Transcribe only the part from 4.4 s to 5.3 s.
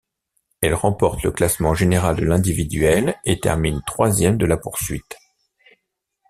la poursuite.